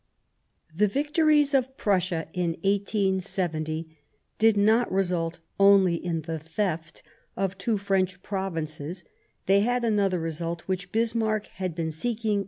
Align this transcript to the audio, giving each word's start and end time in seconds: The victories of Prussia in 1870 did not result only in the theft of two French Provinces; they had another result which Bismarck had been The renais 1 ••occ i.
The 0.75 0.87
victories 0.87 1.53
of 1.53 1.77
Prussia 1.77 2.27
in 2.33 2.53
1870 2.63 3.95
did 4.39 4.57
not 4.57 4.91
result 4.91 5.37
only 5.59 5.93
in 5.93 6.23
the 6.23 6.39
theft 6.39 7.03
of 7.37 7.55
two 7.55 7.77
French 7.77 8.23
Provinces; 8.23 9.03
they 9.45 9.59
had 9.61 9.83
another 9.85 10.19
result 10.19 10.61
which 10.61 10.91
Bismarck 10.91 11.45
had 11.45 11.75
been 11.75 11.89
The 11.89 11.91
renais 11.91 12.05
1 12.05 12.15
••occ 12.15 12.37
i. 12.37 12.39